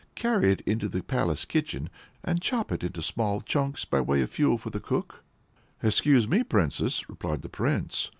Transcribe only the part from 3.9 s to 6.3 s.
way of fuel for the cook." "Excuse